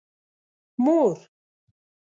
[0.83, 1.11] مور